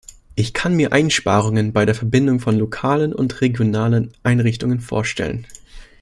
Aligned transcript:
Ich 0.33 0.55
kann 0.55 0.75
mir 0.75 0.93
Einsparungen 0.93 1.73
bei 1.73 1.85
der 1.85 1.93
Verbindung 1.93 2.39
von 2.39 2.57
lokalen 2.57 3.13
und 3.13 3.39
regionalen 3.41 4.11
Einrichtungen 4.23 4.79
vorstellen. 4.79 5.45